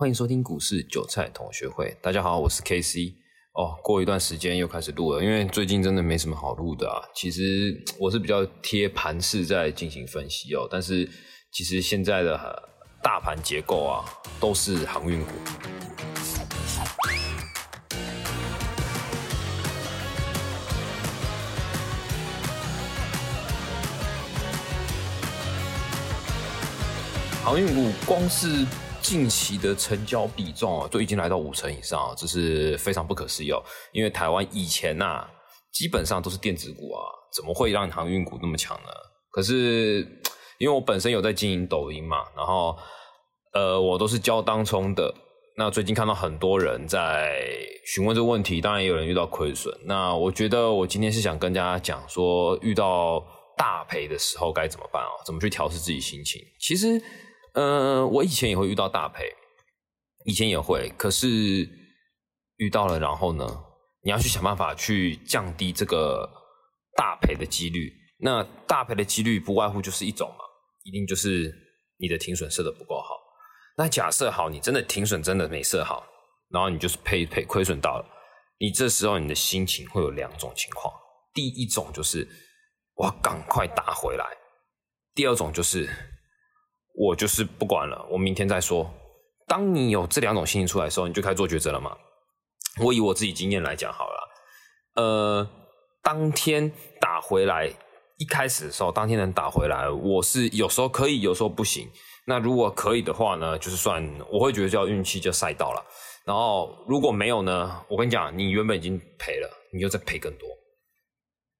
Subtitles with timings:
[0.00, 1.92] 欢迎收听股市韭菜同学会。
[2.00, 3.14] 大家好，我是 KC。
[3.52, 7.02] 哦，过一段时间又开始录了，因为最近真的没什么好录的啊。
[7.16, 11.04] 其实我是比较贴盘势在进行分析哦，但是
[11.50, 12.38] 其实现在的
[13.02, 14.04] 大盘结构啊，
[14.38, 15.32] 都是航运股。
[27.42, 28.64] 航运股光是
[29.08, 33.64] 近期的成交比重啊，就已经来到五成以上，这是非常不可思议哦。
[33.90, 35.26] 因为台湾以前呐，
[35.72, 37.00] 基本上都是电子股啊，
[37.34, 38.90] 怎么会让航运股那么强呢？
[39.30, 40.06] 可是
[40.58, 42.76] 因为我本身有在经营抖音嘛，然后
[43.54, 45.14] 呃，我都是教当冲的。
[45.56, 47.34] 那最近看到很多人在
[47.86, 49.74] 询问这个问题，当然也有人遇到亏损。
[49.86, 53.24] 那我觉得我今天是想跟大家讲说，遇到
[53.56, 55.16] 大赔的时候该怎么办啊？
[55.24, 56.42] 怎么去调试自己心情？
[56.60, 57.02] 其实。
[57.58, 59.24] 嗯，我以前也会遇到大赔，
[60.24, 61.68] 以前也会，可是
[62.58, 63.44] 遇到了，然后呢，
[64.04, 66.30] 你要去想办法去降低这个
[66.94, 67.92] 大赔的几率。
[68.20, 70.44] 那大赔的几率不外乎就是一种嘛，
[70.84, 71.52] 一定就是
[71.96, 73.16] 你的停损设的不够好。
[73.76, 76.06] 那假设好，你真的停损真的没设好，
[76.50, 78.06] 然后你就是赔赔亏损到了，
[78.60, 80.94] 你这时候你的心情会有两种情况，
[81.34, 82.24] 第一种就是
[82.94, 84.24] 我赶快打回来，
[85.12, 85.90] 第二种就是。
[87.00, 88.92] 我就是不管了，我明天再说。
[89.46, 91.96] 当你有这两种心情出来的时候，你就开始做抉择了嘛。
[92.84, 94.28] 我以我自己经验来讲好了，
[94.96, 95.50] 呃，
[96.02, 97.72] 当天打回来，
[98.18, 101.88] 一开始的时候，当天能打回来，我是有时候可以，有时候不行。
[102.26, 105.82] 那如果可以的话呢，就是算我会觉得叫运气就赛到了。
[106.24, 110.48] 然后如果没有呢，我跟你讲，你原本已经赔了，你又再赔更多。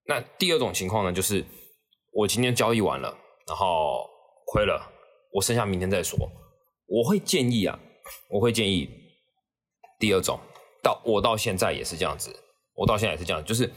[0.04, 1.44] 那第二种情况呢，就是
[2.12, 4.06] 我今天交易完了，然后
[4.46, 4.97] 亏了。
[5.32, 6.18] 我剩下明天再说。
[6.86, 7.78] 我会建议啊，
[8.30, 8.88] 我会建议
[9.98, 10.40] 第二种，
[10.82, 12.34] 到我到现在也是这样子，
[12.74, 13.70] 我到现在也是这样，就是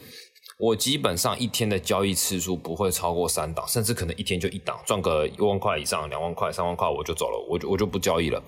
[0.58, 8.42] 我基本上一天的交易次数不会超过三档，甚至可能一天就一档，赚个一万块以上、两万块、三万块我就走了，我就我就不交易了。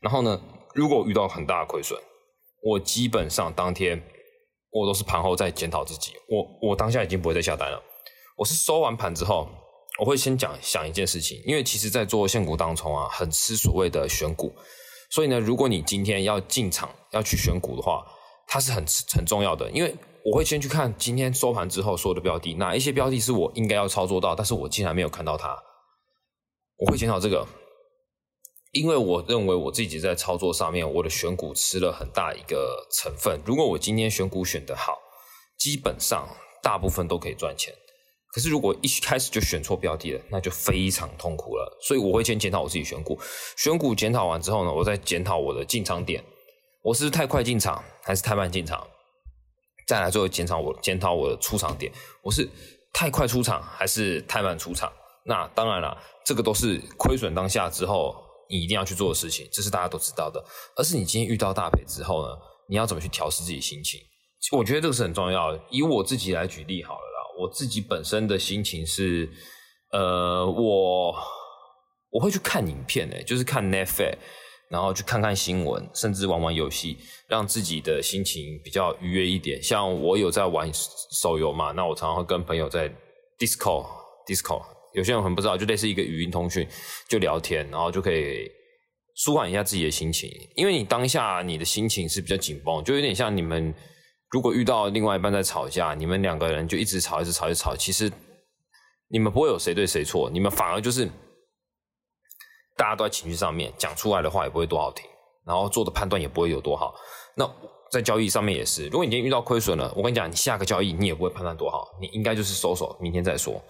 [0.00, 0.42] 然后呢，
[0.74, 1.96] 如果遇到很大的亏损，
[2.64, 4.02] 我基本上当天
[4.70, 7.80] 我都是盘后再检讨自己，我我当下已经不会再下单了，
[8.38, 9.48] 我是收完盘之后。
[10.00, 14.50] 我会先讲想一件事情，因为其实，在做现股当中啊，很吃所谓的选股，
[15.10, 18.02] 所以呢，如果你今天要进场要去选股的话，
[18.48, 18.82] 它是很
[19.14, 19.70] 很重要的。
[19.70, 19.94] 因为
[20.24, 25.54] 我会先去看今天收盘之后所有的标的，哪一些标的是我应该要操作到，但是我竟然没有看到它，
[26.78, 27.46] 我会检讨这个，
[28.72, 33.38] 因为我认为我自己在操作上面，我的选股吃了很大一个成分。
[33.44, 34.96] 如果我今天选股选得好，
[35.58, 36.26] 基本上
[36.62, 37.74] 大部分都可以赚钱。
[38.32, 41.78] 可是，如果一开始就选错标的了，那就非常痛苦了。
[41.82, 43.18] 所以，我会先检讨我自己选股。
[43.56, 46.22] 选股检讨完之后呢，我再检讨我的进场点，
[46.82, 48.86] 我是太快进场还是太慢进场？
[49.88, 51.92] 再来最后检讨我检讨我的出场点，
[52.22, 52.48] 我是
[52.92, 54.92] 太快出场还是太慢出场？
[55.24, 58.14] 那当然了，这个都是亏损当下之后
[58.48, 60.40] 你一定要去做的事情，这是大家都知道的。
[60.76, 64.00] 而是你今天遇到大赔之后呢，你要怎么去调试自己心情？
[64.56, 65.60] 我觉得这个是很重要的。
[65.68, 67.09] 以我自己来举例好了。
[67.40, 69.26] 我自己本身的心情是，
[69.92, 71.14] 呃，我
[72.10, 74.16] 我会去看影片诶，就是看 Netflix，
[74.68, 76.98] 然后去看看新闻，甚至玩玩游戏，
[77.28, 79.62] 让自己的心情比较愉悦一点。
[79.62, 80.70] 像我有在玩
[81.22, 82.92] 手游嘛，那我常常会跟朋友在
[83.38, 86.68] Discord，Discord，有些人可能不知道，就类似一个语音通讯，
[87.08, 88.50] 就聊天，然后就可以
[89.16, 90.30] 舒缓一下自己的心情。
[90.56, 93.74] 因为你当下你的心情是比较紧绷，就有点像你们。
[94.30, 98.10] 如果遇到另外一半在吵架，你们两个人就一直吵，一直吵，一直吵，其实
[99.08, 101.04] 你们不会有谁对谁错，你们反而就是
[102.76, 105.04] 大家都在情绪上面讲出来的话也不会多好听，
[105.44, 106.94] 然后做的判断也不会有多好。
[107.34, 107.44] 那
[107.90, 113.60] 在交易上面也是，如果你今天遇到亏损了，我跟你讲，你下个交易你也不会判断多好，你应该就是收手，明天再说，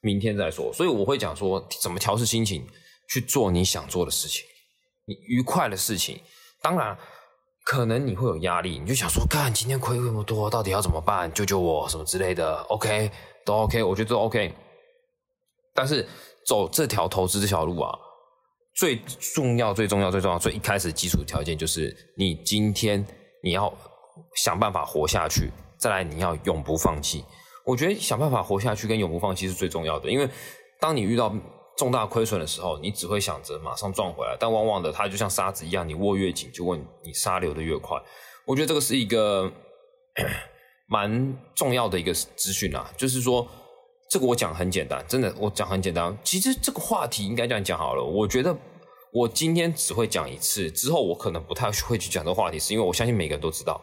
[0.00, 0.72] 明天再说。
[0.72, 2.64] 所以我会讲说，怎么调试心情
[3.08, 4.46] 去做你想做的事情，
[5.06, 6.20] 你愉快的事情，
[6.62, 6.96] 当然。
[7.64, 11.32] 可能你会有压力，你就想说，干今天亏那么多，到底要怎么办？
[11.32, 13.10] 救救我什么之类的？OK，
[13.44, 14.54] 都 OK，我觉得都 OK。
[15.74, 16.06] 但是
[16.46, 17.90] 走这条投资这条路啊，
[18.76, 18.96] 最
[19.34, 23.04] 重要、最重要、最重要、最一开始基础条件就是你今天
[23.42, 23.72] 你要
[24.44, 27.24] 想办法活下去，再来你要永不放弃。
[27.64, 30.28] 我觉得想办法活下去跟永不放弃是最重要的，因为
[30.78, 31.34] 当你遇到。
[31.76, 38.00] 重大亏损的时候，你只会想着马上赚回来，但往往的它就像沙子一样，你握越紧，就问你沙流的越快。
[38.44, 39.50] 我觉得这个是一个
[40.86, 43.46] 蛮重要的一个资讯啊，就是说
[44.08, 46.16] 这个我讲很简单，真的我讲很简单。
[46.22, 48.54] 其实这个话题应该这样讲好了，我觉得
[49.12, 53.80] 我今天只会讲一次，之后我可能不太会去讲这个话题，是因为我相信每个人都知道，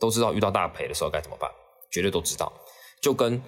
[0.00, 1.48] 都知道遇到大赔的时候该怎么办，
[1.92, 2.52] 绝对都知道。
[3.00, 3.40] 就跟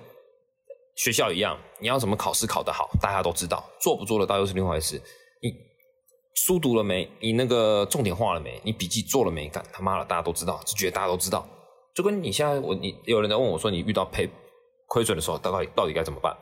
[0.96, 5.00] 学校一样，你要怎么考试考得好，大家都知道，做不做得到又是另外一回事。
[5.40, 5.54] 你
[6.34, 7.08] 书读了没？
[7.20, 8.60] 你那个重点画了没？
[8.64, 9.48] 你笔记做了没？
[9.48, 11.46] 干他妈的，大家都知道，就觉得大家都知道。
[11.94, 14.28] 就跟你现在我你有人在问我说，你遇到赔
[14.88, 16.36] 亏损的时候，到底到底该怎么办？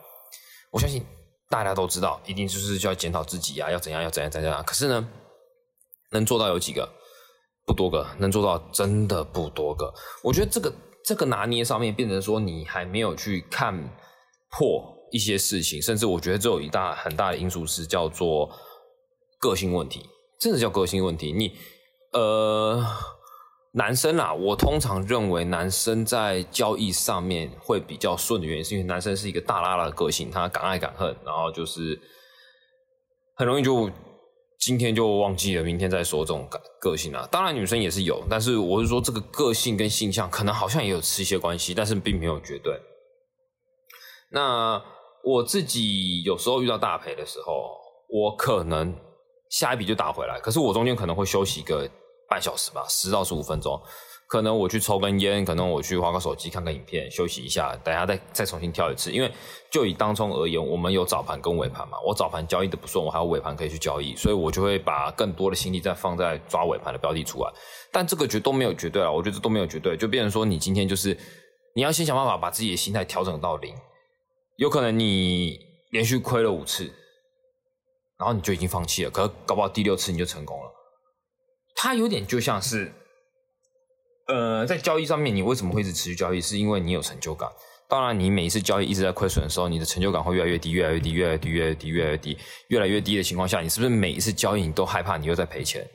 [0.70, 1.04] 我相信。
[1.50, 4.64] 大家都知道，一定就是就要检讨自己啊，要怎样，要怎样，怎样。
[4.64, 5.08] 可是呢，
[6.10, 6.88] 能做到有几个？
[7.66, 9.92] 不多个，能做到真的不多个。
[10.22, 10.74] 我觉得这个
[11.04, 13.74] 这个拿捏上面，变成说你还没有去看
[14.58, 18.50] 破一些事情，甚至我觉得这有一大很大的因素是叫做
[19.38, 20.08] 个性问题，
[20.40, 21.32] 真的叫个性问题。
[21.32, 21.52] 你
[22.12, 22.84] 呃。
[23.76, 32.00] 男生啦，我通常认为男生在交易上面会比较顺的原因，是因为男生是一个大拉拉的个性，他敢爱敢恨，然后就是
[33.34, 33.90] 很容易就
[34.60, 37.26] 今天就忘记了，明天再说这种个个性啊。
[37.32, 42.80] 当然女生也是有，但是我是说这个个性跟性向可能好像也有吃一些关系，但是并没有绝对。
[44.30, 44.82] 那
[45.22, 47.70] 我自己有时候遇到大赔的时候，
[48.08, 48.94] 我可能
[49.50, 51.88] 下一笔就打回来，可是我中间可能会休息个。
[52.26, 53.78] 半小时吧，十到十五分钟，
[54.26, 59.12] 可能我去抽根烟，可能我去划个手机，看看影片，休息一下，等下再再重新跳一次。
[59.12, 59.30] 因为
[59.70, 67.52] 就以当冲而言，我们有早盘跟尾盘嘛，我早盘交易的不顺，我还有尾盘可以去交易，所以我就会把更多的心力再放在抓尾盘的标的出来。
[67.92, 71.16] 但这个绝都没有绝对啊，我觉得都没有绝对，就变成说你今天就是
[71.74, 73.74] 你要先想办法把自己的心态调整到零，
[74.56, 75.58] 有可能你
[75.90, 76.84] 连续亏了五次，
[78.18, 80.70] 然后你就已经放弃了，可搞不好第六次你就成功了。
[81.74, 82.92] 它有点就像是，
[84.28, 86.40] 呃，在交易上面，你为什么会一直持续交易？
[86.40, 87.50] 是因为你有成就感。
[87.88, 95.86] 当然，你每一次交易一直在亏损的时候，你的成就感会越来越低，越来越低，越来越低，越来越低，越来越低，越来越低的情况下，你是不是每一次交易你都害怕你又在赔钱？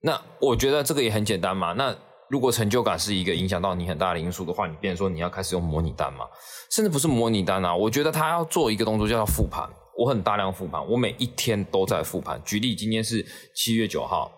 [0.00, 1.72] 那我觉得这个也很简单嘛。
[1.72, 1.94] 那
[2.28, 6.26] 如果成就感是一个影响到你很大的因素的话，你变说你要开始用模拟单嘛？
[6.70, 9.68] 甚至不是模拟单啊，我觉得他要做一个动作叫复盘。
[9.96, 12.40] 我很大量复盘，我每一天都在复盘。
[12.44, 14.30] 举例，今天是七月九号。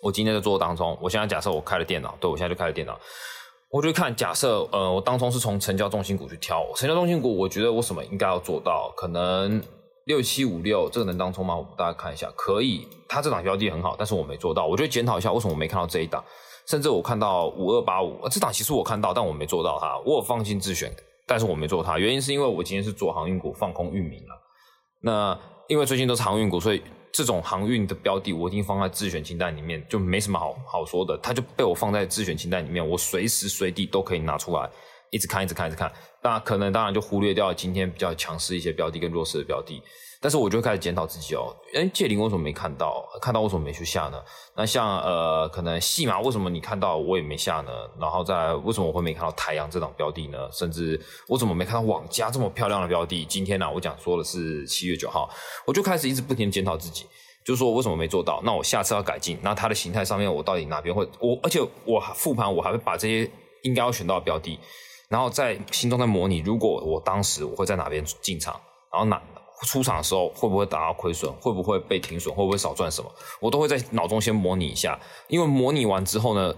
[0.00, 2.96] 我今天在做当中，我现在假设我开了电脑，对我现在就开了电脑，
[3.70, 9.60] 我就看假设，呃，我当中是从成交中心股去挑，成交中心股，我觉得我什么应该要做到，可能
[10.04, 11.56] 六七五六这个能当中吗？
[11.56, 16.22] 我们大家看一下，可以，它这档标的很好，但是我没做到，我就检讨一下为什么我没看到这一档，
[16.66, 20.90] 甚至我看到五二八五，这档其实我看到，但我没做到它，我有放心自选，
[21.26, 24.40] 但是我没做它，原因是因为我今天是做航运股放空域名了，
[25.00, 25.38] 那
[25.68, 26.82] 因为最近都是航运股，所以。
[27.16, 31.16] 这种航运的标的，我已经放在自选清单里面，就没什么好好说的。
[31.22, 34.68] 它就被我放在自选清单里面，我随时随地都可以拿出来，
[35.14, 35.90] 一直看，一直看，一直看。
[36.22, 39.80] 那可能当然就忽略掉今天比较强势一些标的跟弱势的标的。
[40.20, 43.06] 但是我就开始检讨自己哦，哎，借灵为什么没看到？
[43.20, 44.20] 看到为什么没去下呢？
[44.56, 47.70] 那像呃，可能戏码为什么你看到我也没下呢？
[48.00, 50.50] 然后再为什么我会没看到太阳这档标的呢？
[50.50, 53.24] 甚至我怎么没看到网加这么漂亮的标的？
[53.26, 55.28] 今天呢，我讲说的是七月九号，
[55.66, 57.04] 我就开始一直不停检讨自己，
[57.44, 58.40] 就是说为什么没做到？
[58.44, 59.38] 那我下次要改进。
[59.42, 61.38] 那它的形态上面，我到底哪边会我？
[61.42, 63.30] 而且我复盘，我还会把这些
[63.62, 64.58] 应该要选到的标的，
[65.08, 68.60] 然后在心中在模拟，如果我当时我会在哪边进场，
[68.92, 69.22] 然后哪。
[69.62, 71.32] 出场的时候会不会达到亏损？
[71.34, 72.34] 会不会被停损？
[72.34, 73.10] 会不会少赚什么？
[73.40, 76.54] 我都会在脑中先模拟一下，因为模拟完之后呢，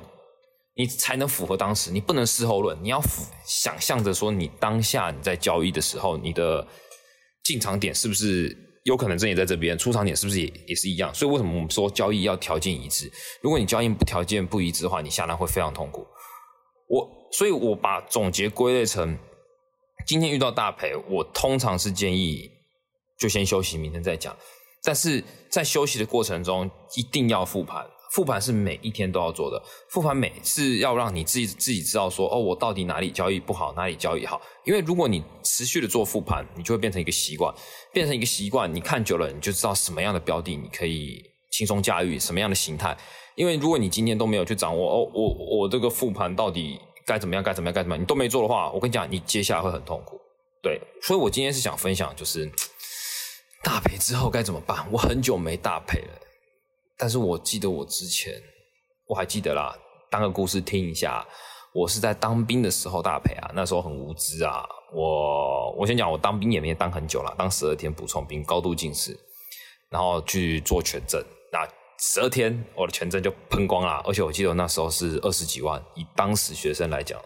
[0.75, 1.93] 你才能符合当时。
[1.93, 3.01] 你不能事后论，你要
[3.45, 6.67] 想象着说，你当下你在交易的时候，你的
[7.45, 9.79] 进场点是不是有可能这也在这边？
[9.79, 11.15] 出场点是不是也也是一样？
[11.15, 13.13] 所以为什么我们说交易要条件一致？
[13.41, 16.05] 如果你交易不条件不一致的话，你下单会非常痛苦。
[16.89, 19.19] 我所以，我把总结归类成：
[20.07, 22.51] 今天遇到大赔，我通常是建议。
[23.19, 24.37] 就先休息，明天再讲。
[24.83, 27.87] 但是在休息的过程中，一定要复盘。
[28.13, 29.61] 复盘是每一天都要做的。
[29.91, 34.41] 复盘每次要让你自己自己知道说，哦，我到底哪里交易不好，哪里交易好。
[34.65, 37.53] 因为如果你持续的做复盘，你就会变成一个习惯，
[37.93, 38.73] 变成一个习惯。
[38.73, 42.97] 你看久了，你就知道什么样的标的你可以轻松驾驭，什么样的形态。
[43.35, 50.21] 因为如果你今天都没有去掌握，哦，我我这个复盘到底该怎么样，该怎么样，该怎么样，你都没做的话，我跟你讲，你接下来会很痛苦。
[50.63, 52.51] 对，所以我今天是想分享，就是。
[53.63, 54.87] 大赔之后该怎么办？
[54.93, 56.21] 我很久没大赔了，
[56.97, 58.41] 但是我记得我之前，
[59.09, 59.77] 我还记得啦。
[60.09, 61.27] 当个故事听一下，
[61.75, 64.65] 我是在当兵的时候大赔啊，那时候很无知啊。
[64.93, 69.19] 我我先讲，我当兵也没当很久了，当十二天补充兵，高度近视，
[69.91, 71.21] 然后去做全证，
[71.51, 71.67] 那
[71.99, 77.21] 十二天我的全证就喷光了，而且我记得我那时候是二十几万，以当时学生来讲，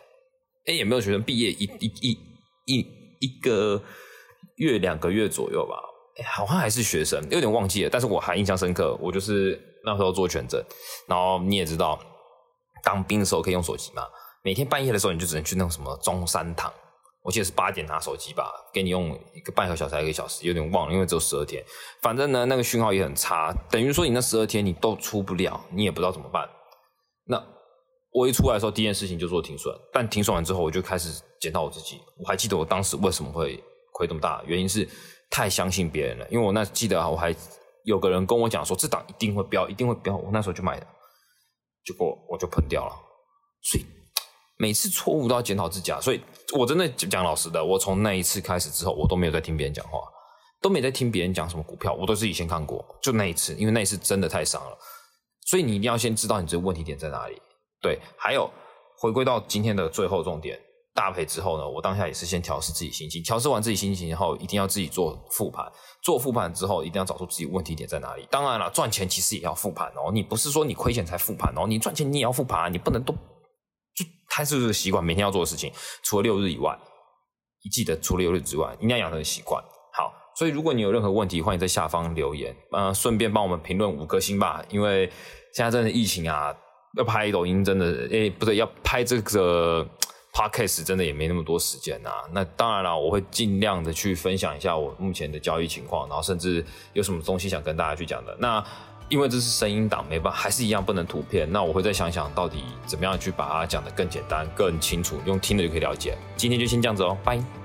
[0.66, 2.18] 哎，也没有学生毕业一一一
[2.66, 2.78] 一
[3.20, 3.82] 一个
[4.56, 5.74] 月两个月左右吧。
[6.18, 8.96] 哎好像还是学生，有点忘记了，但是我还印象深刻。
[9.00, 10.62] 我就是那时候做全诊，
[11.08, 11.98] 然后你也知道，
[12.82, 14.02] 当兵的时候可以用手机嘛。
[14.42, 16.72] 每天半夜的时候，你就只能去那种什么中山堂，
[17.22, 21.62] 我记得是八点拿手机吧，给你用一个半个小时还一个小时，有点忘了，因为只有十二天。
[22.00, 26.48] 反正呢，那个讯号也很差，等于说你那十二天你都出不了，你也不知道怎么办。
[27.26, 27.42] 那
[28.12, 32.00] 我一出来的时候，第一件事情就做停损，但停损完之后，我就开始检讨我自己。
[32.18, 33.62] 我还记得我当时为什么会
[33.92, 34.88] 亏这么大，原因是
[35.30, 36.26] 太相信别人了。
[36.30, 37.34] 因为我那记得啊，我还
[37.84, 40.16] 有个人跟我讲说，这档一定会飙，一定会飙。
[40.16, 40.86] 我那时候就买了，
[41.84, 42.92] 结果我就喷掉了。
[43.62, 43.84] 所以
[44.60, 45.98] 每次错误都要检讨自己啊。
[45.98, 46.20] 所以
[46.52, 49.98] 我真的讲老实的，我从那一次开始之后，我都没有再听别人讲话，
[50.60, 52.84] 都没在听别人讲什么股票，我都是以前看过。
[53.02, 54.76] 就那一次，因为那一次真的太伤了。
[55.46, 57.40] 所以你一定要先知道你这个问题点在哪里。
[57.80, 58.48] 对，还有
[58.98, 60.60] 回归到今天的最后重点，
[60.94, 65.64] 大赔之后呢，我当下也是先调试自己心情，调试完自己心情以后，一定要自己做复盘，
[66.02, 68.28] 做复盘之后，一定要找出自己问题点在哪里。
[68.30, 73.14] 当然了，赚钱其实也要复盘哦，你不是说你亏钱才复盘哦，你赚钱你也要复盘，你不能都
[74.44, 76.78] 是不是习惯，每天要做的事情，除了六日以外，
[77.64, 79.62] 你记得除了六日之外，一定要养成习惯。
[79.92, 85.06] 好，所以如果你有任何问题，欢迎在下方留言，呃，顺便帮我们评论五颗星吧，因为
[85.54, 86.56] 现在真的疫情啊。
[86.98, 89.88] 要拍抖音真的，诶，不对，要拍这个
[90.32, 92.24] podcast 真的也没那么多时间啊。
[92.32, 98.36] 那当然了，我会尽量的去分享一下我目前的交易情况，然后甚至有什么东西想跟大家去讲的。
[98.40, 98.60] 那
[99.10, 101.50] 因为这是声音档，没办法，还是一样不能图片。
[101.50, 106.16] 那我会再想想到底怎么样去把它讲得更简单、更清楚，用听的就可以了解。
[106.36, 107.59] 今天就先这样子哦，拜。